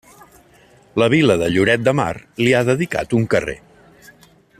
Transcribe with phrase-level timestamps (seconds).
[1.01, 2.15] La Vila de Lloret de Mar
[2.45, 3.57] li ha dedicat un carrer.